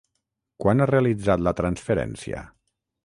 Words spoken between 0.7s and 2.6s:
ha realitzat la transferència?